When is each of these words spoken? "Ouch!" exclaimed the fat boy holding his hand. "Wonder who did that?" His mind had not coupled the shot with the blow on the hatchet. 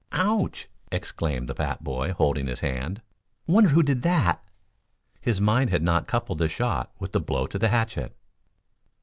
"Ouch!" 0.13 0.67
exclaimed 0.91 1.47
the 1.47 1.53
fat 1.53 1.83
boy 1.83 2.11
holding 2.13 2.47
his 2.47 2.61
hand. 2.61 3.03
"Wonder 3.45 3.69
who 3.69 3.83
did 3.83 4.01
that?" 4.01 4.43
His 5.21 5.39
mind 5.39 5.69
had 5.69 5.83
not 5.83 6.07
coupled 6.07 6.39
the 6.39 6.47
shot 6.47 6.91
with 6.97 7.11
the 7.11 7.19
blow 7.21 7.43
on 7.43 7.49
the 7.59 7.67
hatchet. 7.69 8.17